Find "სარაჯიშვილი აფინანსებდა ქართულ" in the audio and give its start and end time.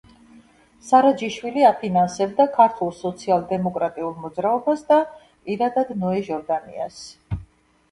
0.85-2.89